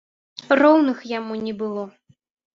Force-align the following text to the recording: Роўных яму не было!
Роўных 0.61 0.97
яму 1.11 1.39
не 1.45 1.53
было! 1.61 1.87